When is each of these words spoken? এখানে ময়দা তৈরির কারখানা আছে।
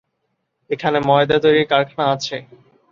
এখানে 0.69 0.97
ময়দা 1.07 1.37
তৈরির 1.43 1.69
কারখানা 1.71 2.05
আছে। 2.13 2.35